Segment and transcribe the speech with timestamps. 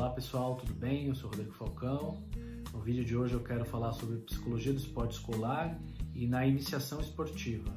[0.00, 1.08] Olá pessoal, tudo bem?
[1.08, 2.24] Eu sou Rodrigo Falcão.
[2.72, 5.78] No vídeo de hoje eu quero falar sobre psicologia do esporte escolar
[6.14, 7.70] e na iniciação esportiva.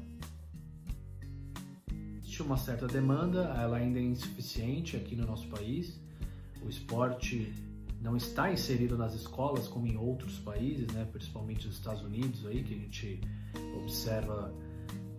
[2.20, 6.00] Existe uma certa demanda, ela ainda é insuficiente aqui no nosso país.
[6.62, 7.54] O esporte
[8.00, 12.64] não está inserido nas escolas como em outros países, né, principalmente nos Estados Unidos aí
[12.64, 13.20] que a gente
[13.76, 14.56] observa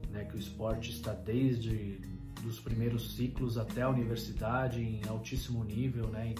[0.09, 2.01] né, que o esporte está desde
[2.43, 6.35] dos primeiros ciclos até a universidade em altíssimo nível, né,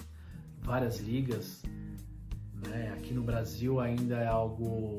[0.65, 1.61] várias ligas.
[2.67, 2.91] Né?
[2.97, 4.95] Aqui no Brasil ainda é algo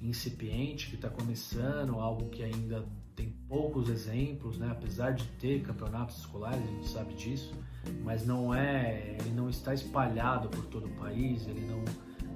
[0.00, 2.84] incipiente que está começando, algo que ainda
[3.14, 4.68] tem poucos exemplos, né?
[4.70, 7.52] apesar de ter campeonatos escolares, a gente sabe disso,
[8.02, 11.84] mas não é, ele não está espalhado por todo o país, ele não,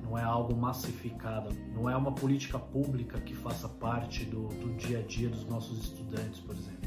[0.02, 4.98] não é algo massificado, não é uma política pública que faça parte do, do dia
[4.98, 6.84] a dia dos nossos estudantes, por exemplo.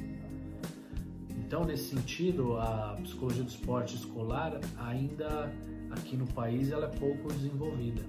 [1.47, 5.49] Então, nesse sentido, a psicologia do esporte escolar ainda
[5.91, 8.01] aqui no país ela é pouco desenvolvida.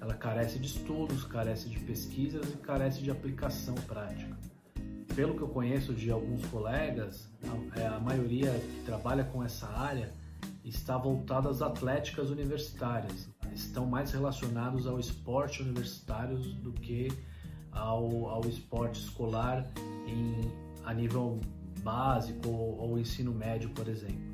[0.00, 4.36] Ela carece de estudos, carece de pesquisas e carece de aplicação prática.
[5.14, 9.66] Pelo que eu conheço de alguns colegas, a, é, a maioria que trabalha com essa
[9.66, 10.12] área
[10.64, 13.28] está voltada às atléticas universitárias.
[13.52, 17.08] Estão mais relacionados ao esporte universitário do que
[17.72, 19.68] ao, ao esporte escolar
[20.06, 20.40] em,
[20.84, 21.40] a nível
[21.82, 24.29] básico ou, ou ensino médio, por exemplo.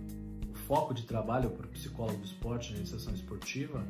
[0.66, 3.86] Foco de trabalho para o psicólogo do esporte na iniciação esportiva,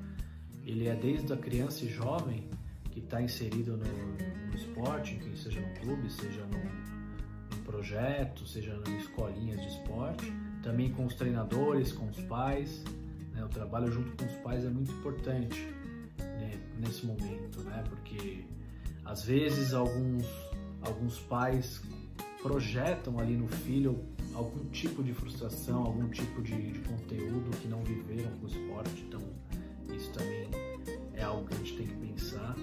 [0.62, 2.50] ele é desde a criança e jovem
[2.90, 8.98] que está inserido no, no esporte, seja no clube, seja no, no projeto, seja em
[8.98, 10.30] escolinhas de esporte,
[10.62, 12.84] também com os treinadores, com os pais.
[13.32, 13.42] Né?
[13.42, 15.66] O trabalho junto com os pais é muito importante
[16.18, 16.60] né?
[16.78, 17.84] nesse momento, né?
[17.88, 18.44] porque
[19.02, 20.26] às vezes alguns,
[20.82, 21.80] alguns pais
[22.42, 23.98] projetam ali no filho
[24.34, 29.04] algum tipo de frustração, algum tipo de, de conteúdo que não viveram com o esporte.
[29.08, 29.20] Então,
[29.94, 30.48] isso também
[31.14, 32.54] é algo que a gente tem que pensar.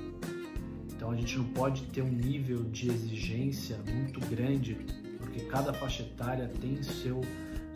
[0.91, 4.77] Então, a gente não pode ter um nível de exigência muito grande,
[5.17, 7.21] porque cada faixa etária tem seu,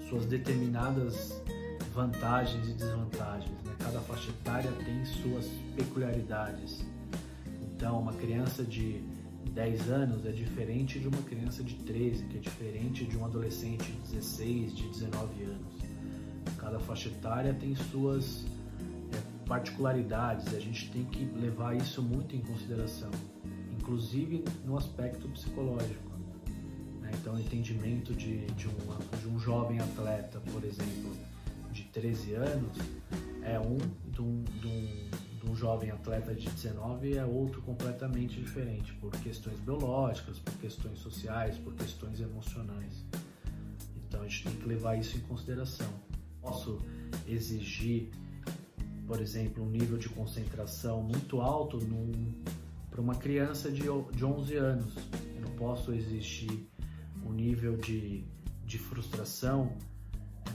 [0.08, 1.41] suas determinadas
[1.94, 3.52] vantagens e desvantagens.
[3.64, 3.75] Né?
[3.79, 6.85] Cada faixa etária tem suas peculiaridades.
[7.75, 9.02] Então, uma criança de
[9.50, 13.91] 10 anos é diferente de uma criança de 13, que é diferente de um adolescente
[13.91, 15.74] de 16, de 19 anos.
[16.58, 18.46] Cada faixa etária tem suas
[19.13, 23.12] é, particularidades, a gente tem que levar isso muito em consideração,
[23.80, 26.12] inclusive no aspecto psicológico.
[27.02, 27.12] Né?
[27.22, 31.16] Então, o entendimento de, de, uma, de um jovem atleta, por exemplo,
[31.72, 32.78] de 13 anos,
[33.44, 33.78] é um
[34.12, 39.59] de um, de um um jovem atleta de 19 é outro completamente diferente, por questões
[39.59, 43.06] biológicas, por questões sociais, por questões emocionais.
[43.96, 45.90] Então a gente tem que levar isso em consideração.
[46.41, 46.81] Posso
[47.28, 48.09] exigir,
[49.06, 51.79] por exemplo, um nível de concentração muito alto
[52.90, 53.84] para uma criança de,
[54.16, 54.96] de 11 anos.
[55.35, 56.68] Eu não posso exigir
[57.25, 58.24] um nível de,
[58.66, 59.78] de frustração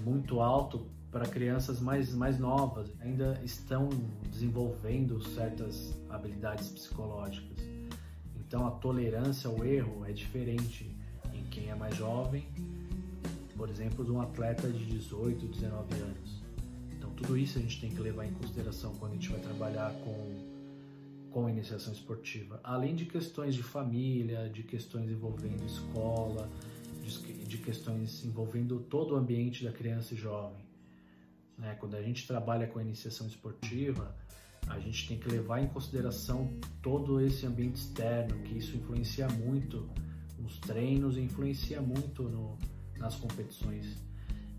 [0.03, 3.91] muito alto para crianças mais, mais novas, ainda estão
[4.31, 7.59] desenvolvendo certas habilidades psicológicas.
[8.35, 10.91] Então a tolerância ao erro é diferente
[11.35, 12.49] em quem é mais jovem,
[13.57, 16.43] por exemplo, de um atleta de 18, 19 anos.
[16.91, 19.93] Então tudo isso a gente tem que levar em consideração quando a gente vai trabalhar
[20.03, 20.51] com
[21.33, 26.47] com iniciação esportiva, além de questões de família, de questões envolvendo escola,
[27.49, 30.63] de, questões envolvendo todo o ambiente da criança e jovem.
[31.63, 31.77] Né?
[31.79, 34.15] Quando a gente trabalha com a iniciação esportiva,
[34.67, 36.51] a gente tem que levar em consideração
[36.83, 39.89] todo esse ambiente externo, que isso influencia muito
[40.39, 42.59] nos treinos e influencia muito no,
[42.99, 43.97] nas competições.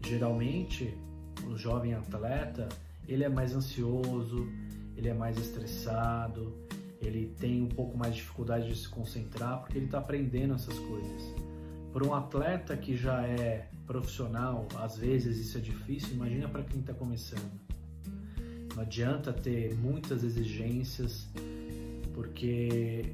[0.02, 0.98] Geralmente,
[1.46, 2.70] o jovem atleta,
[3.06, 4.48] ele é mais ansioso,
[4.96, 6.56] ele é mais estressado,
[7.02, 10.78] ele tem um pouco mais de dificuldade de se concentrar porque ele está aprendendo essas
[10.80, 11.53] coisas.
[11.94, 16.80] Para um atleta que já é profissional, às vezes isso é difícil, imagina para quem
[16.80, 17.52] está começando.
[18.76, 21.28] Não adianta ter muitas exigências,
[22.16, 23.14] porque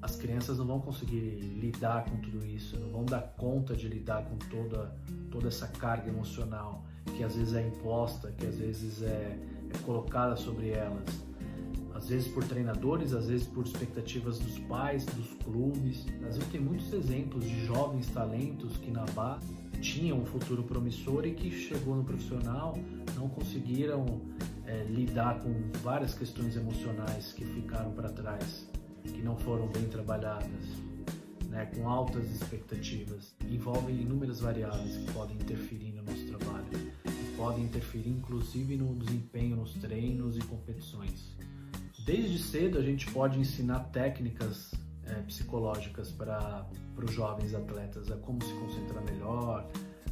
[0.00, 4.24] as crianças não vão conseguir lidar com tudo isso, não vão dar conta de lidar
[4.24, 4.94] com toda,
[5.32, 6.84] toda essa carga emocional
[7.16, 9.36] que às vezes é imposta, que às vezes é,
[9.74, 11.29] é colocada sobre elas
[12.10, 16.04] vezes por treinadores, às vezes por expectativas dos pais, dos clubes.
[16.04, 19.46] O Brasil tem muitos exemplos de jovens talentos que na base
[19.80, 22.76] tinham um futuro promissor e que chegou no profissional
[23.16, 24.20] não conseguiram
[24.66, 28.68] é, lidar com várias questões emocionais que ficaram para trás,
[29.04, 30.50] que não foram bem trabalhadas,
[31.48, 33.34] né, com altas expectativas.
[33.48, 36.90] Envolvem inúmeras variáveis que podem interferir no nosso trabalho
[37.40, 41.34] podem interferir inclusive no desempenho nos treinos e competições.
[42.10, 44.72] Desde cedo a gente pode ensinar técnicas
[45.04, 46.66] é, psicológicas para
[47.00, 49.70] os jovens atletas, a como se concentrar melhor,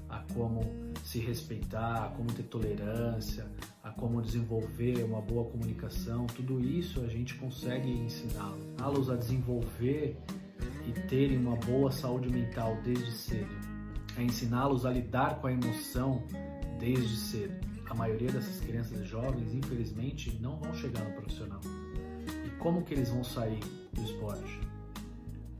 [0.08, 0.60] a como
[1.02, 3.50] se respeitar, a como ter tolerância,
[3.82, 10.16] a como desenvolver uma boa comunicação, tudo isso a gente consegue ensiná-los a desenvolver
[10.86, 13.56] e terem uma boa saúde mental desde cedo,
[14.16, 16.22] a ensiná-los a lidar com a emoção
[16.78, 17.77] desde cedo.
[17.88, 21.60] A maioria dessas crianças e jovens, infelizmente, não vão chegar no profissional.
[22.46, 23.60] E como que eles vão sair
[23.92, 24.60] do esporte?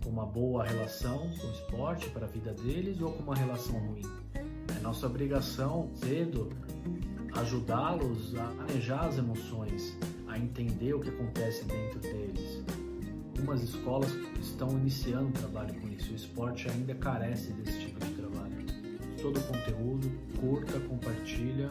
[0.03, 3.79] Com uma boa relação com o esporte para a vida deles ou com uma relação
[3.79, 4.03] ruim?
[4.77, 6.51] É nossa obrigação cedo
[7.35, 9.97] ajudá-los a manejar as emoções,
[10.27, 12.63] a entender o que acontece dentro deles.
[13.37, 16.13] Algumas escolas estão iniciando um trabalho com isso.
[16.13, 18.57] O esporte ainda carece desse tipo de trabalho.
[19.23, 20.11] Todo o conteúdo,
[20.41, 21.71] curta, compartilha.